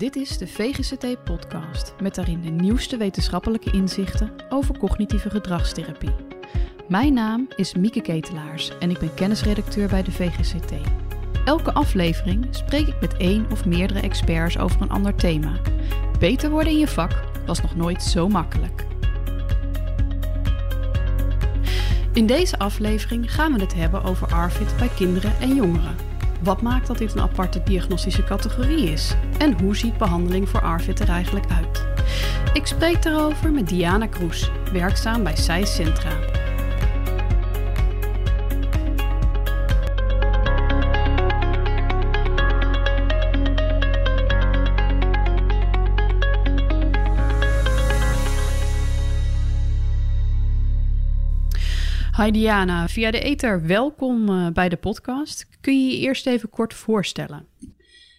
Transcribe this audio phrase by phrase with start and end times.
[0.00, 6.14] Dit is de VGCT-podcast met daarin de nieuwste wetenschappelijke inzichten over cognitieve gedragstherapie.
[6.88, 10.72] Mijn naam is Mieke Ketelaars en ik ben kennisredacteur bij de VGCT.
[11.44, 15.60] Elke aflevering spreek ik met één of meerdere experts over een ander thema.
[16.18, 18.86] Beter worden in je vak was nog nooit zo makkelijk.
[22.12, 26.09] In deze aflevering gaan we het hebben over ARFID bij kinderen en jongeren.
[26.42, 29.14] Wat maakt dat dit een aparte diagnostische categorie is?
[29.38, 31.86] En hoe ziet behandeling voor ARFID er eigenlijk uit?
[32.52, 36.29] Ik spreek daarover met Diana Kroes, werkzaam bij SAI Centra.
[52.20, 55.46] Hi Diana, via de Ether, welkom uh, bij de podcast.
[55.60, 57.46] Kun je je eerst even kort voorstellen?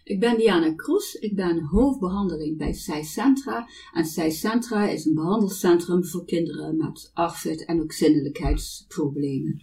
[0.04, 3.68] Ik ben Diana Kroes, ik ben hoofdbehandeling bij SAI Centra.
[3.94, 9.60] En SAI Centra is een behandelcentrum voor kinderen met ARFID en ook zinnelijkheidsproblemen.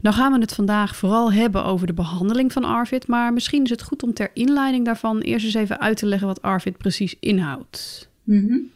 [0.00, 3.70] Nou gaan we het vandaag vooral hebben over de behandeling van ARFID, maar misschien is
[3.70, 7.16] het goed om ter inleiding daarvan eerst eens even uit te leggen wat ARFID precies
[7.20, 8.08] inhoudt.
[8.24, 8.70] Mm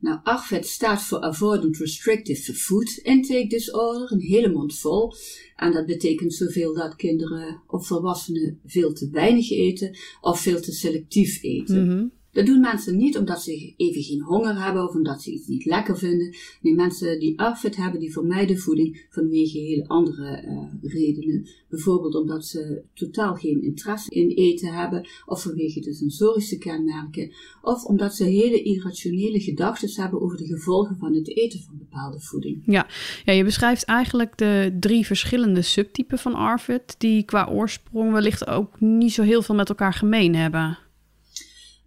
[0.00, 5.14] nou, ARFID staat voor Avoidant Restrictive Food Intake Disorder, een hele mond vol.
[5.56, 10.72] En dat betekent zoveel dat kinderen of volwassenen veel te weinig eten of veel te
[10.72, 11.86] selectief eten.
[11.86, 15.46] Mm dat doen mensen niet omdat ze even geen honger hebben of omdat ze iets
[15.46, 16.34] niet lekker vinden.
[16.60, 21.48] Nee, mensen die afvet hebben, die vermijden voeding vanwege heel andere uh, redenen.
[21.68, 27.84] Bijvoorbeeld omdat ze totaal geen interesse in eten hebben, of vanwege de sensorische kenmerken, of
[27.84, 32.62] omdat ze hele irrationele gedachten hebben over de gevolgen van het eten van bepaalde voeding.
[32.66, 32.86] Ja,
[33.24, 38.80] ja je beschrijft eigenlijk de drie verschillende subtypen van ARFID, die qua oorsprong wellicht ook
[38.80, 40.78] niet zo heel veel met elkaar gemeen hebben.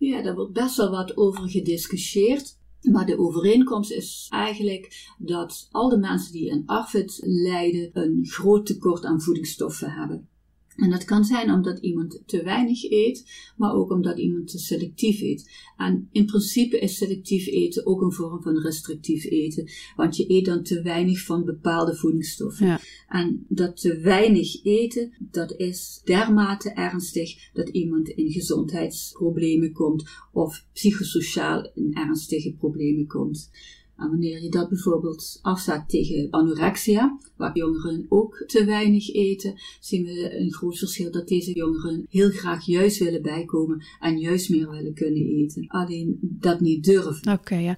[0.06, 2.58] Ja, daar wordt best wel wat over gediscussieerd.
[2.92, 8.66] Maar de overeenkomst is eigenlijk dat al de mensen die een ARFID lijden een groot
[8.66, 10.28] tekort aan voedingsstoffen hebben.
[10.76, 15.22] En dat kan zijn omdat iemand te weinig eet, maar ook omdat iemand te selectief
[15.22, 15.52] eet.
[15.78, 20.46] En in principe is selectief eten ook een vorm van restrictief eten, want je eet
[20.46, 22.68] dan te weinig van bepaalde voedingsstoffen.
[22.68, 22.80] Ja.
[23.08, 30.66] En dat te weinig eten, dat is dermate ernstig dat iemand in gezondheidsproblemen komt of
[30.74, 33.50] psychosociaal in ernstige problemen komt.
[33.98, 40.06] En wanneer je dat bijvoorbeeld afzet tegen anorexia, waar jongeren ook te weinig eten, zien
[40.06, 44.70] we een groot verschil dat deze jongeren heel graag juist willen bijkomen en juist meer
[44.70, 45.68] willen kunnen eten.
[45.68, 47.32] Alleen dat niet durven.
[47.34, 47.78] Oké, ja.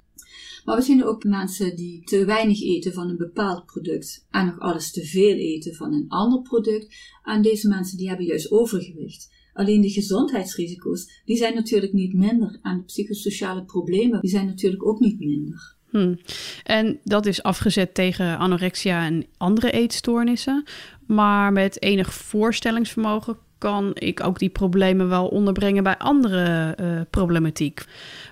[0.64, 4.58] Maar we zien ook mensen die te weinig eten van een bepaald product en nog
[4.58, 6.94] alles te veel eten van een ander product.
[7.24, 9.34] En deze mensen die hebben juist overgewicht.
[9.52, 12.58] Alleen de gezondheidsrisico's, die zijn natuurlijk niet minder.
[12.62, 15.75] En de psychosociale problemen, die zijn natuurlijk ook niet minder.
[15.96, 16.18] Hmm.
[16.62, 20.64] En dat is afgezet tegen anorexia en andere eetstoornissen.
[21.06, 27.84] Maar met enig voorstellingsvermogen kan ik ook die problemen wel onderbrengen bij andere uh, problematiek.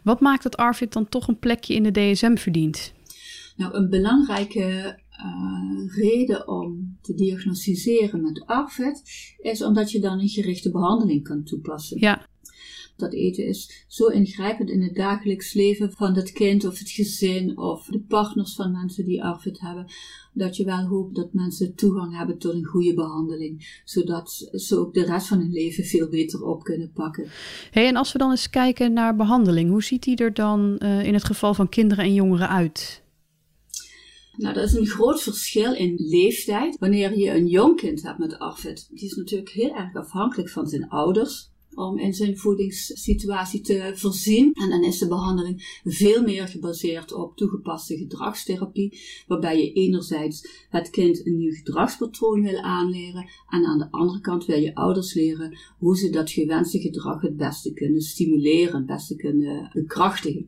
[0.03, 2.93] Wat maakt dat ARFID dan toch een plekje in de DSM verdient?
[3.57, 9.03] Nou, een belangrijke uh, reden om te diagnosticeren met ARFID
[9.39, 12.01] is omdat je dan een gerichte behandeling kan toepassen.
[12.01, 12.27] Ja.
[12.97, 17.59] Dat eten is zo ingrijpend in het dagelijks leven van het kind of het gezin
[17.59, 19.87] of de partners van mensen die ARFID hebben,
[20.33, 24.95] dat je wel hoopt dat mensen toegang hebben tot een goede behandeling, zodat ze ook
[24.95, 27.29] de rest van hun leven veel beter op kunnen pakken.
[27.71, 31.05] Hey, en als we dan eens kijken naar behandeling, hoe ziet die er dan uh,
[31.05, 33.03] in het geval van kinderen en jongeren uit?
[34.37, 36.79] Nou, dat is een groot verschil in leeftijd.
[36.79, 40.67] Wanneer je een jong kind hebt met ARFID, die is natuurlijk heel erg afhankelijk van
[40.67, 44.53] zijn ouders om in zijn voedingssituatie te voorzien.
[44.53, 50.91] En dan is de behandeling veel meer gebaseerd op toegepaste gedragstherapie, waarbij je enerzijds het
[50.91, 55.59] kind een nieuw gedragspatroon wil aanleren en aan de andere kant wil je ouders leren
[55.79, 60.47] hoe ze dat gewenste gedrag het beste kunnen stimuleren, het beste kunnen bekrachtigen.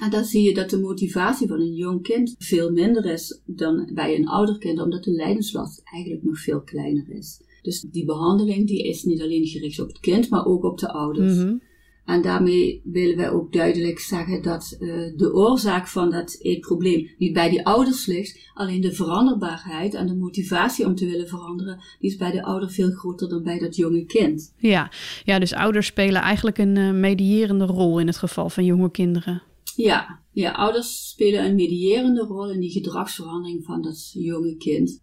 [0.00, 3.90] En dan zie je dat de motivatie van een jong kind veel minder is dan
[3.94, 7.40] bij een ouder kind, omdat de lijdenslast eigenlijk nog veel kleiner is.
[7.64, 10.92] Dus die behandeling die is niet alleen gericht op het kind, maar ook op de
[10.92, 11.36] ouders.
[11.36, 11.56] Mhm.
[12.04, 17.32] En daarmee willen wij ook duidelijk zeggen dat uh, de oorzaak van dat probleem niet
[17.32, 22.10] bij die ouders ligt, alleen de veranderbaarheid en de motivatie om te willen veranderen, die
[22.10, 24.54] is bij de ouder veel groter dan bij dat jonge kind.
[24.56, 24.92] Ja,
[25.24, 29.42] ja dus ouders spelen eigenlijk een uh, medierende rol in het geval van jonge kinderen.
[29.76, 35.02] Ja, ja, ouders spelen een medierende rol in die gedragsverandering van dat jonge kind.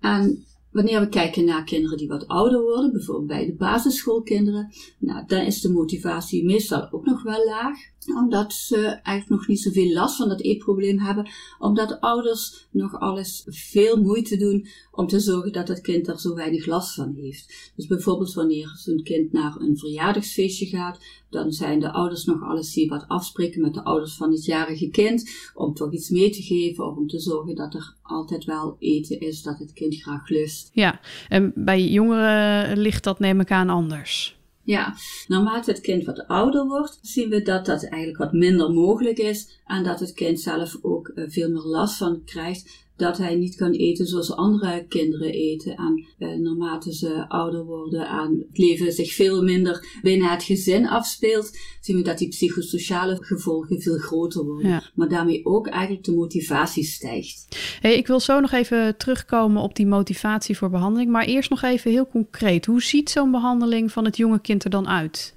[0.00, 5.26] En Wanneer we kijken naar kinderen die wat ouder worden, bijvoorbeeld bij de basisschoolkinderen, nou,
[5.26, 7.76] dan is de motivatie meestal ook nog wel laag
[8.12, 11.28] omdat ze eigenlijk nog niet zoveel last van dat eetprobleem hebben,
[11.58, 16.34] omdat ouders nog alles veel moeite doen om te zorgen dat het kind er zo
[16.34, 17.72] weinig last van heeft.
[17.76, 21.04] Dus bijvoorbeeld wanneer zo'n kind naar een verjaardagsfeestje gaat,
[21.34, 24.88] dan zijn de ouders nog alles die wat afspreken met de ouders van het jarige
[24.88, 28.76] kind, om toch iets mee te geven of om te zorgen dat er altijd wel
[28.78, 30.70] eten is dat het kind graag lust.
[30.72, 34.38] Ja, en bij jongeren ligt dat neem ik aan anders.
[34.62, 34.94] Ja,
[35.26, 39.60] naarmate het kind wat ouder wordt, zien we dat dat eigenlijk wat minder mogelijk is
[39.66, 43.56] en dat het kind zelf ook eh, veel meer last van krijgt dat hij niet
[43.56, 45.76] kan eten zoals andere kinderen eten.
[45.76, 50.88] En eh, naarmate ze ouder worden en het leven zich veel minder binnen het gezin
[50.88, 54.82] afspeelt, zien we dat die psychosociale gevolgen veel groter worden.
[54.94, 57.46] Maar daarmee ook eigenlijk de motivatie stijgt.
[57.80, 61.10] Hey, ik wil zo nog even terugkomen op die motivatie voor behandeling.
[61.10, 62.66] Maar eerst nog even heel concreet.
[62.66, 65.34] Hoe ziet zo'n behandeling van het jonge kind er dan uit?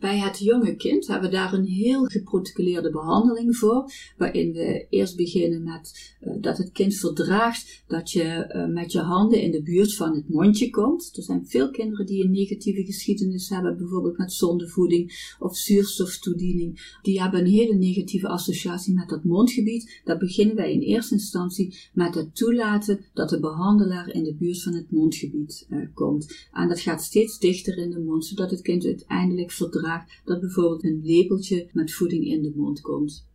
[0.00, 5.16] Bij het jonge kind hebben we daar een heel geprotocoleerde behandeling voor, waarin we eerst
[5.16, 9.62] beginnen met uh, dat het kind verdraagt dat je uh, met je handen in de
[9.62, 11.16] buurt van het mondje komt.
[11.16, 16.98] Er zijn veel kinderen die een negatieve geschiedenis hebben, bijvoorbeeld met zondevoeding of zuurstoftoediening.
[17.02, 20.00] Die hebben een hele negatieve associatie met dat mondgebied.
[20.04, 24.62] Daar beginnen wij in eerste instantie met het toelaten dat de behandelaar in de buurt
[24.62, 26.48] van het mondgebied uh, komt.
[26.52, 30.40] En dat gaat steeds dichter in de mond, zodat het kind uiteindelijk eindelijk verdraagt dat
[30.40, 33.28] bijvoorbeeld een lepeltje met voeding in de mond komt.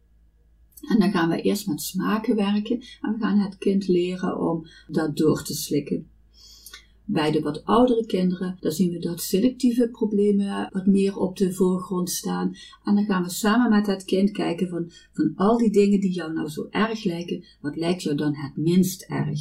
[0.82, 4.66] En dan gaan we eerst met smaken werken en we gaan het kind leren om
[4.88, 6.08] dat door te slikken.
[7.08, 11.54] Bij de wat oudere kinderen, dan zien we dat selectieve problemen wat meer op de
[11.54, 12.56] voorgrond staan.
[12.84, 16.12] En dan gaan we samen met het kind kijken van, van al die dingen die
[16.12, 19.40] jou nou zo erg lijken, wat lijkt jou dan het minst erg?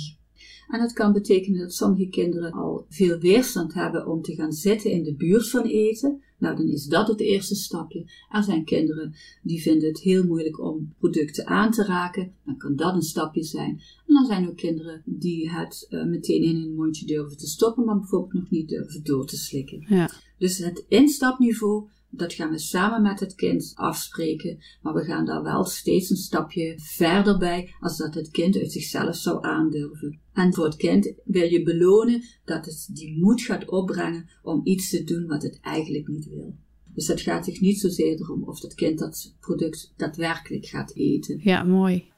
[0.69, 4.91] En het kan betekenen dat sommige kinderen al veel weerstand hebben om te gaan zitten
[4.91, 6.23] in de buurt van eten.
[6.45, 8.05] Nou, dan is dat het eerste stapje.
[8.31, 12.33] Er zijn kinderen die vinden het heel moeilijk om producten aan te raken.
[12.45, 13.81] Dan kan dat een stapje zijn.
[14.07, 17.85] En dan zijn ook kinderen die het uh, meteen in hun mondje durven te stoppen,
[17.85, 19.85] maar bijvoorbeeld nog niet durven door te slikken.
[19.89, 20.11] Ja.
[20.39, 25.43] Dus het instapniveau dat gaan we samen met het kind afspreken, maar we gaan daar
[25.43, 30.21] wel steeds een stapje verder bij als dat het kind uit zichzelf zou aandurven.
[30.33, 34.91] En voor het kind wil je belonen dat het die moed gaat opbrengen om iets
[34.91, 36.55] te doen wat het eigenlijk niet wil.
[36.95, 41.41] Dus het gaat zich niet zozeer erom of dat kind dat product daadwerkelijk gaat eten.
[41.43, 42.13] Ja, mooi.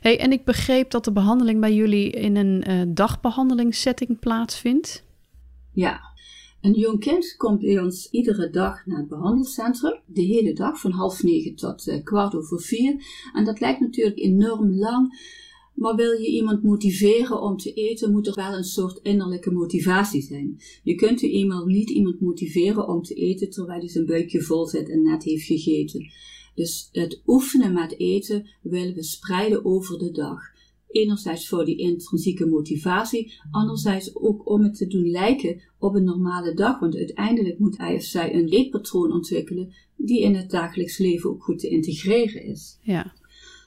[0.00, 5.04] Hey, en ik begreep dat de behandeling bij jullie in een uh, dagbehandelingssetting plaatsvindt.
[5.72, 6.00] Ja,
[6.66, 10.00] een jong kind komt bij ons iedere dag naar het behandelcentrum.
[10.06, 13.04] De hele dag, van half negen tot uh, kwart over vier.
[13.34, 15.20] En dat lijkt natuurlijk enorm lang.
[15.74, 20.22] Maar wil je iemand motiveren om te eten, moet er wel een soort innerlijke motivatie
[20.22, 20.58] zijn.
[20.82, 24.66] Je kunt u eenmaal niet iemand motiveren om te eten terwijl hij zijn buikje vol
[24.66, 26.10] zit en net heeft gegeten.
[26.54, 30.54] Dus het oefenen met eten willen we spreiden over de dag.
[31.00, 36.54] Enerzijds voor die intrinsieke motivatie, anderzijds ook om het te doen lijken op een normale
[36.54, 41.30] dag, want uiteindelijk moet hij of zij een eetpatroon ontwikkelen die in het dagelijks leven
[41.30, 42.78] ook goed te integreren is.
[42.82, 43.14] Ja.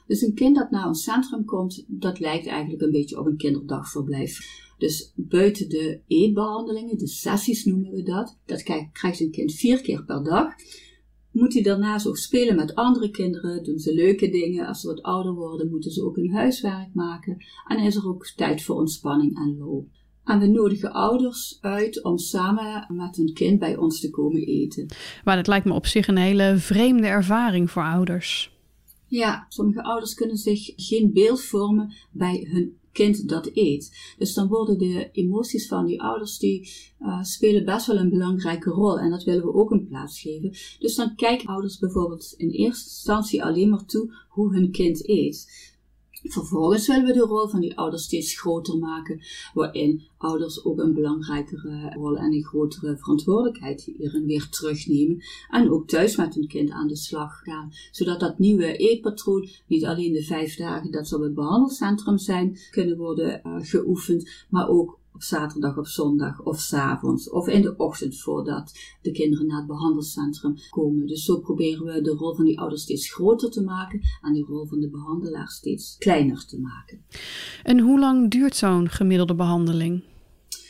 [0.06, 3.36] Dus een kind dat naar een centrum komt, dat lijkt eigenlijk een beetje op een
[3.36, 4.38] kinderdagverblijf.
[4.78, 10.04] Dus buiten de eetbehandelingen, de sessies noemen we dat, dat krijgt een kind vier keer
[10.04, 10.54] per dag
[11.30, 14.66] moet hij daarnaast ook spelen met andere kinderen, doen ze leuke dingen.
[14.66, 17.44] Als ze wat ouder worden, moeten ze ook hun huiswerk maken.
[17.66, 19.86] En is er ook tijd voor ontspanning en loop.
[20.24, 24.86] En we nodigen ouders uit om samen met hun kind bij ons te komen eten.
[25.24, 28.58] Maar dat lijkt me op zich een hele vreemde ervaring voor ouders.
[29.06, 34.14] Ja, sommige ouders kunnen zich geen beeld vormen bij hun kind dat eet.
[34.18, 36.70] Dus dan worden de emoties van die ouders, die
[37.00, 38.98] uh, spelen best wel een belangrijke rol.
[38.98, 40.50] En dat willen we ook een plaats geven.
[40.78, 45.69] Dus dan kijken ouders bijvoorbeeld in eerste instantie alleen maar toe hoe hun kind eet.
[46.22, 49.20] Vervolgens willen we de rol van die ouders steeds groter maken,
[49.54, 55.88] waarin ouders ook een belangrijkere rol en een grotere verantwoordelijkheid hierin weer terugnemen en ook
[55.88, 60.22] thuis met hun kind aan de slag gaan, zodat dat nieuwe eetpatroon niet alleen de
[60.22, 65.26] vijf dagen dat ze op het behandelcentrum zijn kunnen worden uh, geoefend, maar ook op
[65.26, 68.72] zaterdag of zondag of s avonds of in de ochtend voordat
[69.02, 71.06] de kinderen naar het behandelcentrum komen.
[71.06, 74.44] Dus zo proberen we de rol van die ouders steeds groter te maken en die
[74.44, 77.04] rol van de behandelaar steeds kleiner te maken.
[77.62, 80.02] En hoe lang duurt zo'n gemiddelde behandeling?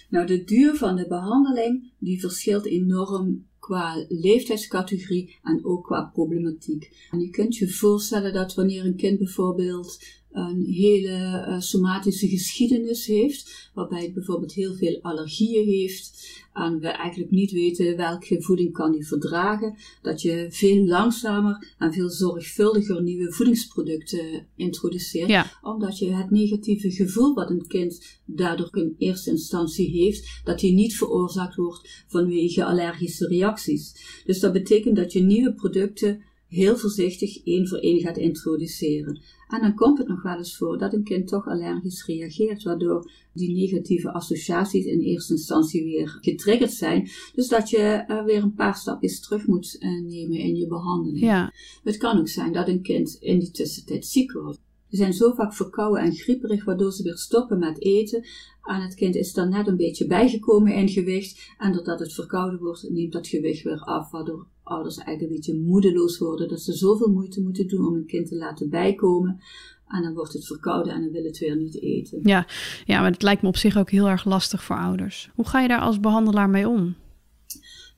[0.09, 7.09] Nou, de duur van de behandeling die verschilt enorm qua leeftijdscategorie en ook qua problematiek.
[7.11, 9.99] En je kunt je voorstellen dat wanneer een kind bijvoorbeeld
[10.33, 16.89] een hele uh, somatische geschiedenis heeft, waarbij het bijvoorbeeld heel veel allergieën heeft en we
[16.89, 23.03] eigenlijk niet weten welke voeding kan die verdragen, dat je veel langzamer en veel zorgvuldiger
[23.03, 29.91] nieuwe voedingsproducten introduceert, omdat je het negatieve gevoel wat een kind daardoor in eerste instantie
[29.91, 33.95] heeft, dat die niet veroorzaakt wordt vanwege allergische reacties.
[34.25, 39.21] Dus dat betekent dat je nieuwe producten heel voorzichtig één voor één gaat introduceren.
[39.49, 43.11] En dan komt het nog wel eens voor dat een kind toch allergisch reageert, waardoor
[43.33, 47.09] die negatieve associaties in eerste instantie weer getriggerd zijn.
[47.35, 51.21] Dus dat je uh, weer een paar stapjes terug moet uh, nemen in je behandeling.
[51.21, 51.53] Ja.
[51.83, 54.61] Het kan ook zijn dat een kind in die tussentijd ziek wordt.
[54.89, 58.25] Ze zijn zo vaak verkouden en grieperig, waardoor ze weer stoppen met eten.
[58.63, 61.55] En het kind is dan net een beetje bijgekomen in gewicht.
[61.59, 65.71] En doordat het verkouden wordt, neemt dat gewicht weer af, waardoor ouders eigenlijk een beetje
[65.71, 66.49] moedeloos worden.
[66.49, 69.41] Dat ze zoveel moeite moeten doen om een kind te laten bijkomen.
[69.89, 72.21] En dan wordt het verkouden en dan wil het weer niet eten.
[72.23, 72.47] Ja,
[72.85, 75.31] ja, maar het lijkt me op zich ook heel erg lastig voor ouders.
[75.35, 76.95] Hoe ga je daar als behandelaar mee om?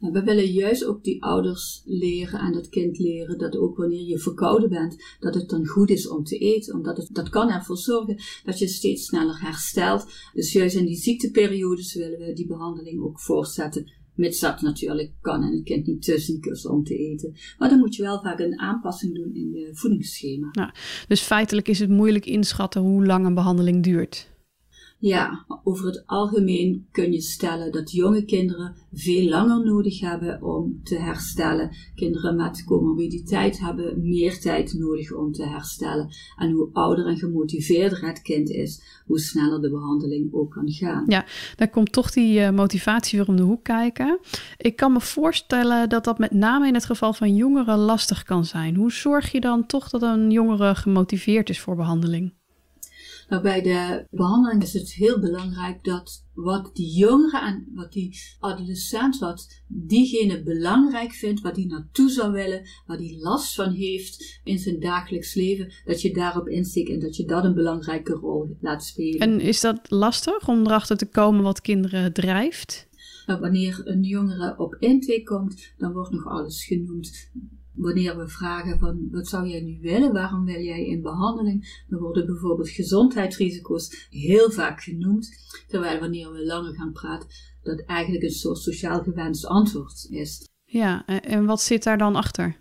[0.03, 4.07] Nou, we willen juist ook die ouders leren en dat kind leren dat ook wanneer
[4.07, 6.75] je verkouden bent, dat het dan goed is om te eten.
[6.75, 10.07] Omdat het, dat kan ervoor zorgen dat je steeds sneller herstelt.
[10.35, 13.93] Dus juist in die ziekteperiodes willen we die behandeling ook voortzetten.
[14.15, 17.35] Mits dat natuurlijk kan en het kind niet te ziek is om te eten.
[17.59, 20.49] Maar dan moet je wel vaak een aanpassing doen in je voedingsschema.
[20.53, 20.71] Nou,
[21.09, 24.32] dus feitelijk is het moeilijk inschatten hoe lang een behandeling duurt.
[25.03, 30.81] Ja, over het algemeen kun je stellen dat jonge kinderen veel langer nodig hebben om
[30.83, 31.71] te herstellen.
[31.95, 36.09] Kinderen met comorbiditeit hebben meer tijd nodig om te herstellen.
[36.37, 41.05] En hoe ouder en gemotiveerder het kind is, hoe sneller de behandeling ook kan gaan.
[41.07, 41.25] Ja,
[41.57, 44.19] dan komt toch die uh, motivatie weer om de hoek kijken.
[44.57, 48.45] Ik kan me voorstellen dat dat met name in het geval van jongeren lastig kan
[48.45, 48.77] zijn.
[48.77, 52.33] Hoe zorg je dan toch dat een jongere gemotiveerd is voor behandeling?
[53.33, 58.21] Nou, bij de behandeling is het heel belangrijk dat wat die jongere en wat die
[58.39, 64.41] adolescent, wat diegene belangrijk vindt, wat die naartoe zou willen, waar die last van heeft
[64.45, 68.57] in zijn dagelijks leven, dat je daarop insteekt en dat je dat een belangrijke rol
[68.61, 69.21] laat spelen.
[69.21, 72.89] En is dat lastig om erachter te komen wat kinderen drijft?
[73.27, 77.31] Nou, wanneer een jongere op intake komt, dan wordt nog alles genoemd
[77.75, 82.01] wanneer we vragen van wat zou jij nu willen, waarom wil jij in behandeling, dan
[82.01, 85.29] worden bijvoorbeeld gezondheidsrisico's heel vaak genoemd,
[85.67, 87.29] terwijl wanneer we langer gaan praten,
[87.63, 90.51] dat eigenlijk een soort sociaal gewenst antwoord is.
[90.65, 92.57] Ja, en wat zit daar dan achter?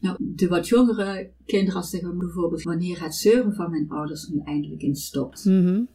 [0.00, 4.82] Nou, de wat jongere kinderen zeggen bijvoorbeeld wanneer het zeuren van mijn ouders nu eindelijk
[4.82, 5.44] in stopt.
[5.44, 5.88] Mm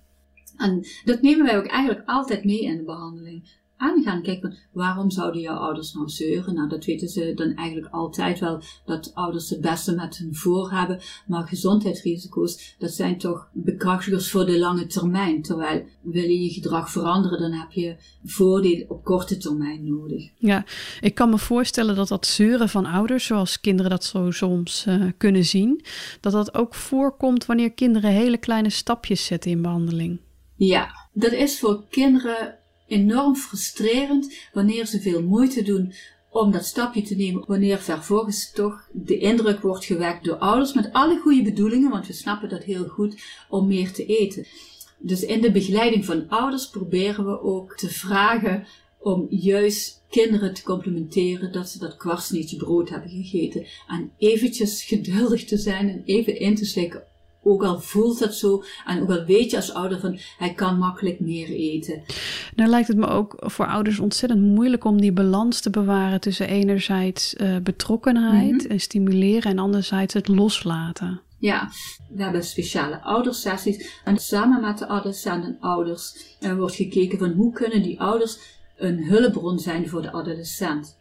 [0.57, 5.11] En dat nemen wij ook eigenlijk altijd mee in de behandeling aan gaan kijken, waarom
[5.11, 6.53] zouden jouw ouders nou zeuren?
[6.53, 10.71] Nou, dat weten ze dan eigenlijk altijd wel, dat ouders het beste met hun voor
[10.71, 10.99] hebben.
[11.27, 15.41] Maar gezondheidsrisico's, dat zijn toch bekrachtigers voor de lange termijn.
[15.41, 20.29] Terwijl wil je je gedrag veranderen, dan heb je voordeel op korte termijn nodig.
[20.37, 20.65] Ja,
[21.01, 25.05] ik kan me voorstellen dat dat zeuren van ouders, zoals kinderen dat zo soms uh,
[25.17, 25.85] kunnen zien,
[26.21, 30.19] dat dat ook voorkomt wanneer kinderen hele kleine stapjes zetten in behandeling.
[30.55, 35.93] Ja, dat is voor kinderen enorm frustrerend wanneer ze veel moeite doen
[36.29, 40.93] om dat stapje te nemen, wanneer vervolgens toch de indruk wordt gewekt door ouders met
[40.93, 44.45] alle goede bedoelingen, want we snappen dat heel goed, om meer te eten.
[44.97, 48.67] Dus in de begeleiding van ouders proberen we ook te vragen
[48.99, 53.65] om juist kinderen te complimenteren dat ze dat kwartsnietje brood hebben gegeten.
[53.87, 57.03] En eventjes geduldig te zijn en even in te slikken
[57.47, 60.77] ook al voelt dat zo en ook al weet je als ouder van hij kan
[60.77, 62.03] makkelijk meer eten.
[62.55, 66.47] Nou lijkt het me ook voor ouders ontzettend moeilijk om die balans te bewaren tussen
[66.47, 68.71] enerzijds uh, betrokkenheid mhm.
[68.71, 71.21] en stimuleren en anderzijds het loslaten.
[71.39, 71.69] Ja,
[72.09, 77.53] we hebben speciale oudersessies en samen met de adolescenten ouders er wordt gekeken van hoe
[77.53, 78.37] kunnen die ouders
[78.77, 80.97] een hulpbron zijn voor de adolescent.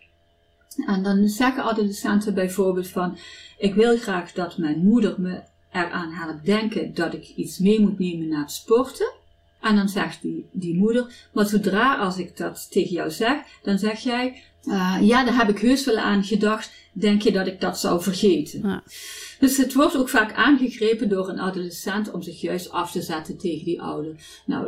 [0.87, 3.17] En dan zeggen adolescenten bijvoorbeeld van
[3.59, 5.43] ik wil graag dat mijn moeder me
[5.75, 9.13] eraan helpt denken dat ik iets mee moet nemen naar het sporten.
[9.61, 13.79] En dan zegt die, die moeder, maar zodra als ik dat tegen jou zeg, dan
[13.79, 17.61] zeg jij, uh, ja, daar heb ik heus wel aan gedacht, denk je dat ik
[17.61, 18.69] dat zou vergeten.
[18.69, 18.83] Ja.
[19.39, 23.39] Dus het wordt ook vaak aangegrepen door een adolescent om zich juist af te zetten
[23.39, 24.15] tegen die ouder.
[24.47, 24.67] Nou,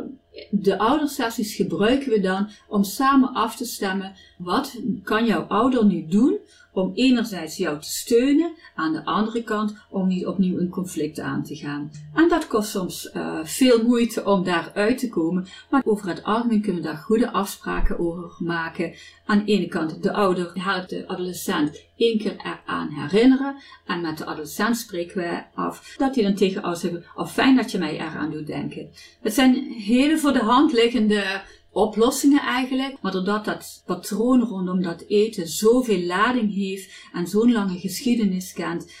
[0.51, 6.07] de oudersessies gebruiken we dan om samen af te stemmen, wat kan jouw ouder nu
[6.07, 6.37] doen
[6.77, 11.43] om enerzijds jou te steunen, aan de andere kant om niet opnieuw een conflict aan
[11.43, 11.91] te gaan.
[12.13, 16.23] En dat kost soms uh, veel moeite om daar uit te komen, maar over het
[16.23, 18.93] algemeen kunnen we daar goede afspraken over maken.
[19.25, 23.55] Aan de ene kant de ouder helpt de adolescent één keer eraan herinneren
[23.85, 27.55] en met de adolescent spreken we af dat hij dan tegen ons zegt, oh fijn
[27.55, 28.89] dat je mij eraan doet denken.
[29.21, 31.41] Het zijn hele voor de hand liggende
[31.77, 32.97] oplossingen eigenlijk.
[33.01, 38.91] Maar doordat dat patroon rondom dat eten zoveel lading heeft en zo'n lange geschiedenis kent,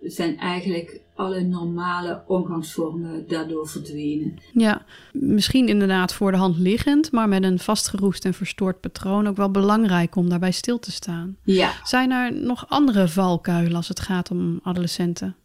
[0.00, 4.38] zijn eigenlijk alle normale omgangsvormen daardoor verdwenen.
[4.52, 9.36] Ja, misschien inderdaad voor de hand liggend, maar met een vastgeroest en verstoord patroon ook
[9.36, 11.36] wel belangrijk om daarbij stil te staan.
[11.42, 11.72] Ja.
[11.82, 15.36] Zijn er nog andere valkuilen als het gaat om adolescenten?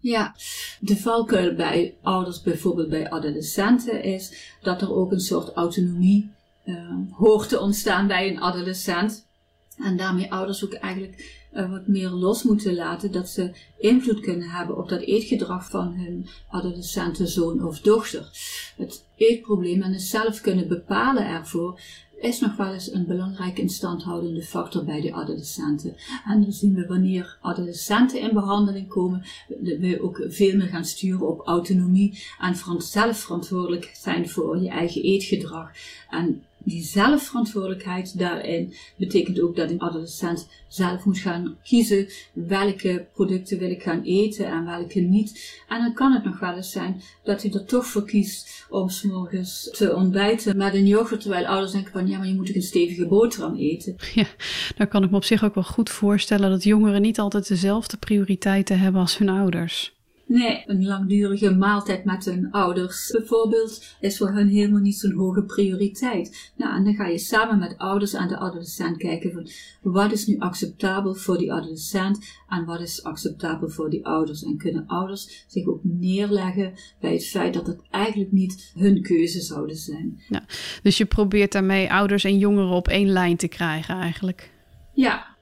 [0.00, 0.34] Ja,
[0.80, 6.30] de valkuil bij ouders, bijvoorbeeld bij adolescenten, is dat er ook een soort autonomie
[6.64, 9.26] uh, hoort te ontstaan bij een adolescent.
[9.78, 14.48] En daarmee ouders ook eigenlijk uh, wat meer los moeten laten, dat ze invloed kunnen
[14.48, 18.30] hebben op dat eetgedrag van hun adolescente zoon of dochter.
[18.76, 21.80] Het eetprobleem en het zelf kunnen bepalen ervoor
[22.20, 25.96] is nog wel eens een belangrijk instandhoudende factor bij de adolescenten.
[26.26, 29.22] En dan zien we wanneer adolescenten in behandeling komen,
[29.60, 35.02] we ook veel meer gaan sturen op autonomie en zelf verantwoordelijk zijn voor je eigen
[35.02, 35.70] eetgedrag.
[36.10, 43.58] En die zelfverantwoordelijkheid daarin betekent ook dat een adolescent zelf moet gaan kiezen welke producten
[43.58, 45.62] wil ik gaan eten en welke niet.
[45.68, 48.88] En dan kan het nog wel eens zijn dat hij er toch voor kiest om
[48.88, 52.54] s'morgens te ontbijten met een yoghurt, terwijl ouders denken van ja, maar je moet ook
[52.54, 53.96] een stevige boterham eten.
[54.14, 54.26] Ja,
[54.76, 57.96] dan kan ik me op zich ook wel goed voorstellen dat jongeren niet altijd dezelfde
[57.96, 59.99] prioriteiten hebben als hun ouders.
[60.30, 65.42] Nee, een langdurige maaltijd met hun ouders bijvoorbeeld is voor hen helemaal niet zo'n hoge
[65.42, 66.52] prioriteit.
[66.56, 69.48] Nou, en dan ga je samen met ouders aan de adolescent kijken van
[69.92, 72.18] wat is nu acceptabel voor die adolescent
[72.48, 74.42] en wat is acceptabel voor die ouders.
[74.42, 79.40] En kunnen ouders zich ook neerleggen bij het feit dat het eigenlijk niet hun keuze
[79.40, 80.22] zouden zijn.
[80.28, 80.44] Ja,
[80.82, 84.50] dus je probeert daarmee ouders en jongeren op één lijn te krijgen eigenlijk.
[84.94, 85.36] Ja,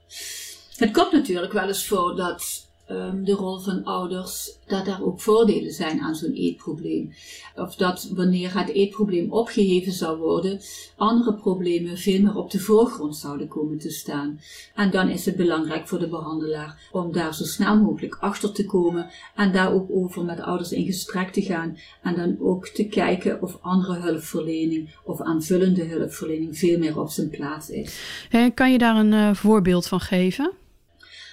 [0.76, 5.20] het komt natuurlijk wel eens voor dat um, de rol van ouders, dat daar ook
[5.20, 7.12] voordelen zijn aan zo'n eetprobleem.
[7.56, 10.60] Of dat wanneer het eetprobleem opgeheven zou worden,
[10.96, 14.40] andere problemen veel meer op de voorgrond zouden komen te staan.
[14.74, 18.66] En dan is het belangrijk voor de behandelaar om daar zo snel mogelijk achter te
[18.66, 22.84] komen en daar ook over met ouders in gesprek te gaan en dan ook te
[22.84, 28.00] kijken of andere hulpverlening of aanvullende hulpverlening veel meer op zijn plaats is.
[28.54, 30.52] kan je daar een uh, voorbeeld van geven?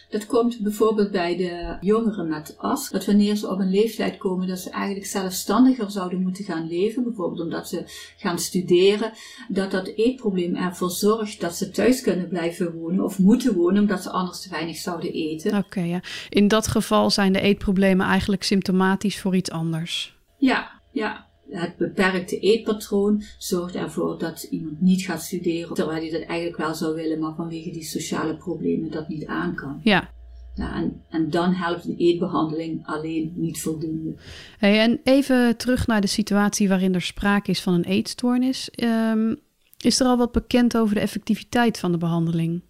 [0.10, 2.90] Dat komt bijvoorbeeld bij de jongeren met as.
[2.90, 7.04] Dat wanneer ze op een leeftijd komen dat ze eigenlijk zelfstandiger zouden moeten gaan leven,
[7.04, 7.84] bijvoorbeeld omdat ze
[8.18, 9.12] gaan studeren,
[9.48, 14.04] dat dat eetprobleem ervoor zorgt dat ze thuis kunnen blijven wonen of moeten wonen omdat
[14.04, 15.58] ze anders te weinig zouden eten.
[15.58, 16.02] Oké, ja.
[16.30, 20.18] In dat geval zijn de eetproblemen eigenlijk symptomatisch voor iets anders.
[20.38, 21.25] Ja, ja.
[21.50, 26.74] Het beperkte eetpatroon zorgt ervoor dat iemand niet gaat studeren, terwijl hij dat eigenlijk wel
[26.74, 29.80] zou willen, maar vanwege die sociale problemen dat niet aan kan.
[29.84, 30.10] Ja.
[30.56, 34.16] ja en, en dan helpt een eetbehandeling alleen niet voldoende.
[34.58, 38.70] Hey, en even terug naar de situatie waarin er sprake is van een eetstoornis.
[38.84, 39.44] Um,
[39.80, 42.62] is er al wat bekend over de effectiviteit van de behandeling?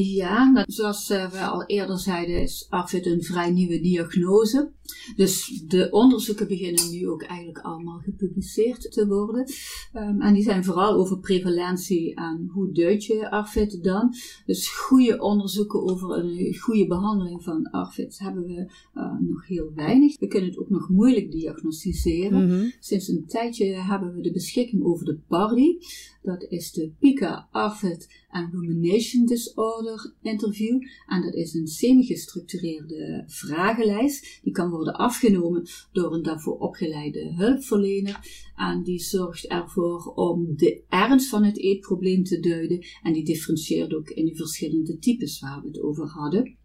[0.00, 4.70] Ja, nou, zoals uh, we al eerder zeiden, is AFID een vrij nieuwe diagnose.
[5.16, 9.46] Dus de onderzoeken beginnen nu ook eigenlijk allemaal gepubliceerd te worden.
[9.94, 14.14] Um, en die zijn vooral over prevalentie en hoe duid je ARFID dan.
[14.46, 20.18] Dus goede onderzoeken over een goede behandeling van ARFID hebben we uh, nog heel weinig.
[20.18, 22.44] We kunnen het ook nog moeilijk diagnosticeren.
[22.44, 22.72] Mm -hmm.
[22.80, 25.78] Sinds een tijdje hebben we de beschikking over de PARDI.
[26.22, 30.80] Dat is de Pica ARFID and Rumination Disorder Interview.
[31.06, 34.40] En dat is een semi-gestructureerde vragenlijst.
[34.42, 38.50] Die kan worden afgenomen door een daarvoor opgeleide hulpverlener.
[38.56, 42.84] En die zorgt ervoor om de ernst van het eetprobleem te duiden.
[43.02, 46.56] En die differentieert ook in de verschillende types waar we het over hadden.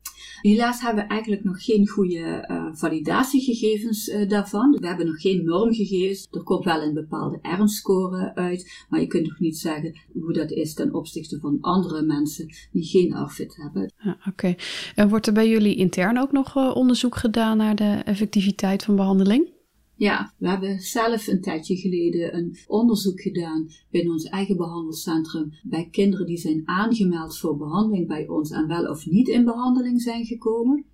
[0.42, 4.78] Helaas hebben we eigenlijk nog geen goede uh, validatiegegevens uh, daarvan.
[4.80, 6.28] We hebben nog geen normgegevens.
[6.32, 10.52] Er komt wel een bepaalde ernstscore uit, maar je kunt nog niet zeggen hoe dat
[10.52, 13.92] is ten opzichte van andere mensen die geen ARFID hebben.
[13.98, 14.56] Ja, Oké.
[14.96, 18.96] En wordt er bij jullie intern ook nog uh, onderzoek gedaan naar de effectiviteit van
[18.96, 19.56] behandeling?
[19.98, 25.88] Ja, we hebben zelf een tijdje geleden een onderzoek gedaan binnen ons eigen behandelcentrum bij
[25.92, 30.26] kinderen die zijn aangemeld voor behandeling bij ons en wel of niet in behandeling zijn
[30.26, 30.86] gekomen.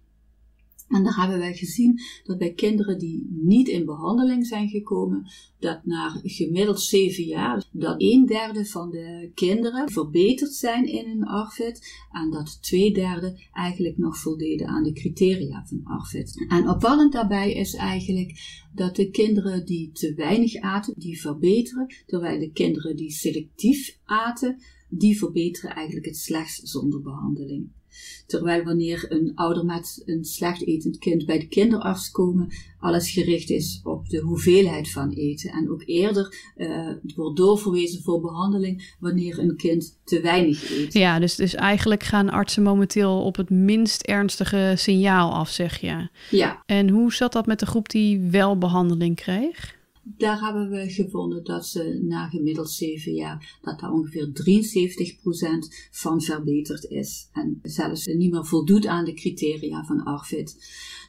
[0.89, 5.25] En daar hebben wij gezien dat bij kinderen die niet in behandeling zijn gekomen,
[5.59, 11.23] dat na gemiddeld zeven jaar, dat een derde van de kinderen verbeterd zijn in hun
[11.23, 16.45] ARFID en dat twee derde eigenlijk nog voldeden aan de criteria van ARFID.
[16.47, 22.39] En opvallend daarbij is eigenlijk dat de kinderen die te weinig aten, die verbeteren, terwijl
[22.39, 24.57] de kinderen die selectief aten,
[24.97, 27.71] die verbeteren eigenlijk het slechtst zonder behandeling.
[28.25, 33.49] Terwijl wanneer een ouder met een slecht etend kind bij de kinderarts komen, alles gericht
[33.49, 35.51] is op de hoeveelheid van eten.
[35.51, 40.93] En ook eerder uh, wordt doorverwezen voor behandeling wanneer een kind te weinig eet.
[40.93, 46.09] Ja, dus, dus eigenlijk gaan artsen momenteel op het minst ernstige signaal af, zeg je.
[46.31, 46.63] Ja.
[46.65, 49.81] En hoe zat dat met de groep die wel behandeling kreeg?
[50.05, 56.21] Daar hebben we gevonden dat ze na gemiddeld 7 jaar, dat daar ongeveer 73% van
[56.21, 57.29] verbeterd is.
[57.33, 60.55] En zelfs niet meer voldoet aan de criteria van ARFID.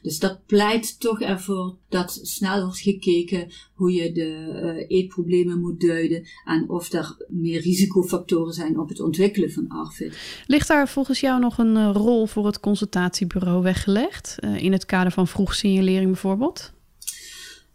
[0.01, 5.81] Dus dat pleit toch ervoor dat snel wordt gekeken hoe je de uh, eetproblemen moet
[5.81, 10.43] duiden en of er meer risicofactoren zijn op het ontwikkelen van ARFID.
[10.47, 14.35] Ligt daar volgens jou nog een uh, rol voor het consultatiebureau weggelegd?
[14.39, 16.73] Uh, in het kader van vroegsignalering bijvoorbeeld?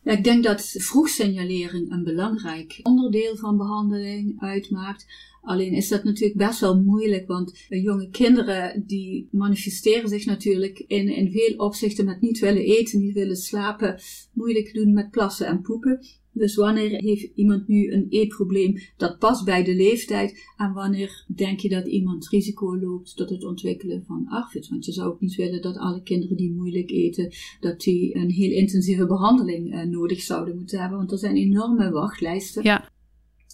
[0.03, 5.07] Ja, ik denk dat vroegsignalering een belangrijk onderdeel van behandeling uitmaakt.
[5.43, 11.09] Alleen is dat natuurlijk best wel moeilijk, want jonge kinderen die manifesteren zich natuurlijk in,
[11.09, 14.01] in veel opzichten met niet willen eten, niet willen slapen,
[14.33, 16.01] moeilijk doen met plassen en poepen.
[16.33, 21.61] Dus wanneer heeft iemand nu een eetprobleem dat past bij de leeftijd en wanneer denk
[21.61, 24.69] je dat iemand risico loopt tot het ontwikkelen van ARFID?
[24.69, 28.31] Want je zou ook niet willen dat alle kinderen die moeilijk eten, dat die een
[28.31, 32.62] heel intensieve behandeling uh, nodig zouden moeten hebben, want er zijn enorme wachtlijsten.
[32.62, 32.88] Ja.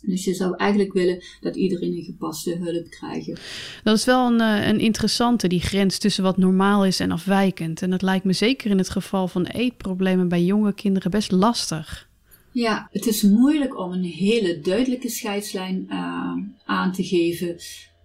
[0.02, 3.40] Dus je zou eigenlijk willen dat iedereen een gepaste hulp krijgt.
[3.84, 7.82] Dat is wel een, uh, een interessante, die grens tussen wat normaal is en afwijkend.
[7.82, 12.05] En dat lijkt me zeker in het geval van eetproblemen bij jonge kinderen best lastig.
[12.56, 16.32] Ja, het is moeilijk om een hele duidelijke scheidslijn uh,
[16.64, 17.56] aan te geven.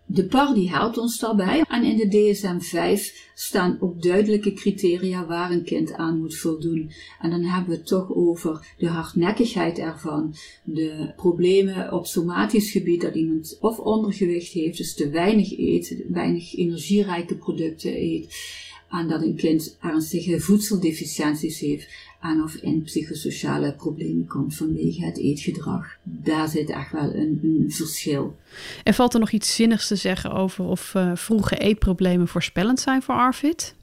[0.05, 1.63] De PAR die helpt ons daarbij.
[1.67, 6.91] En in de DSM-5 staan ook duidelijke criteria waar een kind aan moet voldoen.
[7.21, 13.01] En dan hebben we het toch over de hardnekkigheid ervan, de problemen op somatisch gebied
[13.01, 18.35] dat iemand of ondergewicht heeft, dus te weinig eet, weinig energierijke producten eet.
[18.89, 21.87] En dat een kind ernstige voedseldeficiënties heeft
[22.21, 25.97] en of in psychosociale problemen komt vanwege het eetgedrag.
[26.03, 28.35] Daar zit echt wel een, een verschil.
[28.83, 33.01] En valt er nog iets zinnigs te zeggen over of uh, vroege eetproblemen voorspellend zijn
[33.01, 33.75] voor ARFID?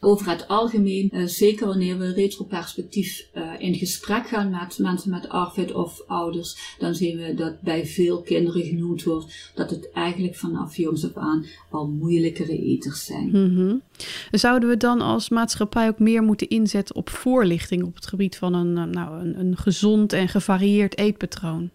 [0.00, 5.28] Over het algemeen, uh, zeker wanneer we retroperspectief uh, in gesprek gaan met mensen met
[5.28, 10.36] ARFID of ouders, dan zien we dat bij veel kinderen genoemd wordt dat het eigenlijk
[10.36, 13.28] vanaf jongs af aan al moeilijkere eters zijn.
[13.28, 13.82] Mm -hmm.
[14.30, 18.54] Zouden we dan als maatschappij ook meer moeten inzetten op voorlichting op het gebied van
[18.54, 21.70] een, nou, een, een gezond en gevarieerd eetpatroon?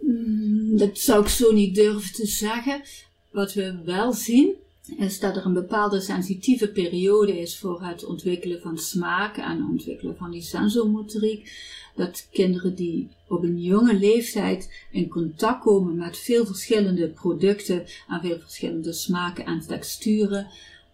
[0.00, 2.82] Mm, dat zou ik zo niet durven te zeggen.
[3.30, 4.54] Wat we wel zien,
[4.96, 10.16] is dat er een bepaalde sensitieve periode is voor het ontwikkelen van smaak en ontwikkelen
[10.16, 11.52] van die sensormotoriek.
[11.94, 18.20] Dat kinderen die op een jonge leeftijd in contact komen met veel verschillende producten en
[18.20, 20.46] veel verschillende smaken en texturen,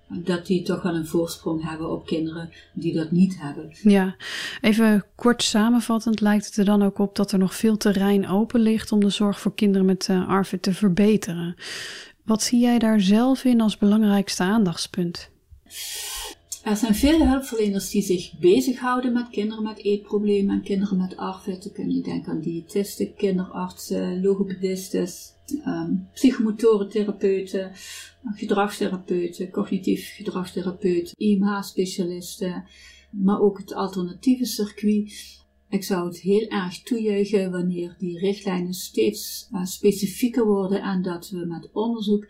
[0.09, 3.71] dat die toch wel een voorsprong hebben op kinderen die dat niet hebben.
[3.83, 4.17] Ja,
[4.61, 8.61] even kort samenvattend lijkt het er dan ook op dat er nog veel terrein open
[8.61, 11.57] ligt om de zorg voor kinderen met uh, ARVID te verbeteren.
[12.27, 15.31] Wat zie jij daar zelf in als belangrijkste aandachtspunt?
[16.63, 21.15] Er zijn veel hulpverleners die zich bezighouden met kinderen met eetproblemen en kinderen met
[21.73, 25.09] kun je denken aan diëtisten, kinderartsen, logopedisten,
[25.67, 27.73] um, psychomotorentherapeuten,
[28.35, 32.65] gedragstherapeuten, cognitief gedragstherapeuten, IMH-specialisten,
[33.11, 35.45] maar ook het alternatieve circuit.
[35.69, 41.29] Ik zou het heel erg toejuichen wanneer die richtlijnen steeds uh, specifieker worden en dat
[41.29, 42.27] we met onderzoek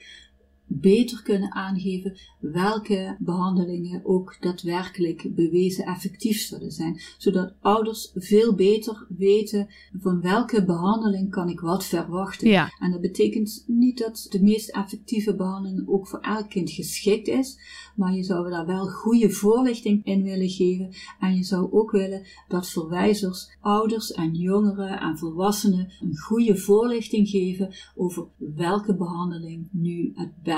[0.66, 9.06] beter kunnen aangeven welke behandelingen ook daadwerkelijk bewezen effectief zullen zijn, zodat ouders veel beter
[9.08, 9.68] weten
[10.00, 12.48] van welke behandeling kan ik wat verwachten.
[12.48, 12.72] Ja.
[12.80, 17.58] En dat betekent niet dat de meest effectieve behandeling ook voor elk kind geschikt is,
[17.96, 22.26] maar je zou daar wel goede voorlichting in willen geven en je zou ook willen
[22.48, 30.12] dat verwijzers, ouders en jongeren en volwassenen een goede voorlichting geven over welke behandeling nu
[30.14, 30.55] het beste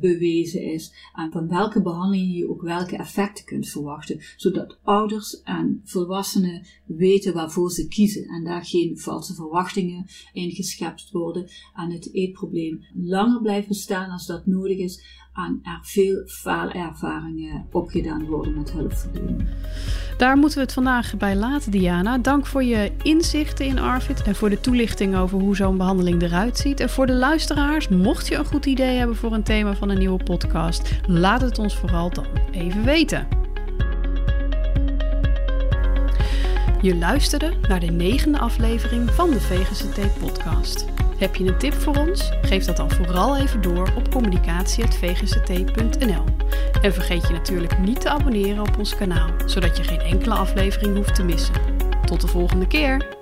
[0.00, 5.80] bewezen is en van welke behandeling je ook welke effecten kunt verwachten, zodat ouders en
[5.84, 12.14] volwassenen weten waarvoor ze kiezen en daar geen valse verwachtingen in geschept worden en het
[12.14, 18.72] eetprobleem langer blijft bestaan als dat nodig is aan er veel faalervaringen opgedaan worden met
[18.72, 19.48] hulpverlening.
[20.16, 22.18] Daar moeten we het vandaag bij laten, Diana.
[22.18, 26.58] Dank voor je inzichten in ARFID en voor de toelichting over hoe zo'n behandeling eruit
[26.58, 26.80] ziet.
[26.80, 29.98] En voor de luisteraars, mocht je een goed idee hebben voor een thema van een
[29.98, 33.28] nieuwe podcast, laat het ons vooral dan even weten.
[36.82, 40.99] Je luisterde naar de negende aflevering van de VGCT-podcast.
[41.20, 42.30] Heb je een tip voor ons?
[42.42, 46.24] Geef dat dan vooral even door op communicatie.vgct.nl.
[46.82, 50.96] En vergeet je natuurlijk niet te abonneren op ons kanaal, zodat je geen enkele aflevering
[50.96, 51.54] hoeft te missen.
[52.04, 53.19] Tot de volgende keer!